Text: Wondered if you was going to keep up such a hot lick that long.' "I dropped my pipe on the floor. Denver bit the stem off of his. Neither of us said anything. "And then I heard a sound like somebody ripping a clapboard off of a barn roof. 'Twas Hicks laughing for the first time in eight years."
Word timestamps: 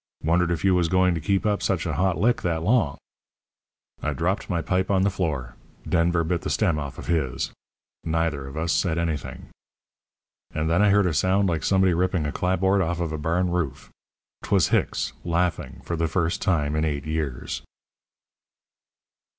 Wondered 0.23 0.49
if 0.49 0.65
you 0.65 0.73
was 0.73 0.89
going 0.89 1.13
to 1.13 1.21
keep 1.21 1.45
up 1.45 1.61
such 1.61 1.85
a 1.85 1.93
hot 1.93 2.17
lick 2.17 2.41
that 2.41 2.63
long.' 2.63 2.97
"I 4.01 4.13
dropped 4.13 4.49
my 4.49 4.59
pipe 4.63 4.89
on 4.89 5.03
the 5.03 5.11
floor. 5.11 5.53
Denver 5.87 6.23
bit 6.23 6.41
the 6.41 6.49
stem 6.49 6.79
off 6.79 6.97
of 6.97 7.05
his. 7.05 7.51
Neither 8.03 8.47
of 8.47 8.57
us 8.57 8.73
said 8.73 8.97
anything. 8.97 9.49
"And 10.55 10.71
then 10.71 10.81
I 10.81 10.89
heard 10.89 11.05
a 11.05 11.13
sound 11.13 11.49
like 11.49 11.61
somebody 11.63 11.93
ripping 11.93 12.25
a 12.25 12.31
clapboard 12.31 12.81
off 12.81 12.99
of 12.99 13.11
a 13.11 13.19
barn 13.19 13.51
roof. 13.51 13.91
'Twas 14.41 14.69
Hicks 14.69 15.13
laughing 15.23 15.81
for 15.85 15.95
the 15.95 16.07
first 16.07 16.41
time 16.41 16.75
in 16.75 16.83
eight 16.83 17.05
years." 17.05 17.61